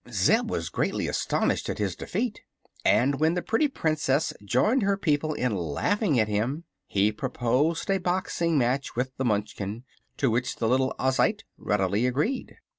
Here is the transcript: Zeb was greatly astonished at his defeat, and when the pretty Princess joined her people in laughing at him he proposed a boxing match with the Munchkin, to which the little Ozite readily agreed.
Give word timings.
Zeb 0.09 0.49
was 0.49 0.69
greatly 0.69 1.07
astonished 1.07 1.69
at 1.69 1.77
his 1.77 1.95
defeat, 1.95 2.41
and 2.83 3.19
when 3.19 3.35
the 3.35 3.43
pretty 3.43 3.67
Princess 3.67 4.33
joined 4.43 4.81
her 4.81 4.97
people 4.97 5.35
in 5.35 5.55
laughing 5.55 6.19
at 6.19 6.27
him 6.27 6.63
he 6.87 7.11
proposed 7.11 7.87
a 7.91 7.99
boxing 7.99 8.57
match 8.57 8.95
with 8.95 9.15
the 9.17 9.25
Munchkin, 9.25 9.83
to 10.17 10.31
which 10.31 10.55
the 10.55 10.67
little 10.67 10.95
Ozite 10.97 11.43
readily 11.59 12.07
agreed. 12.07 12.57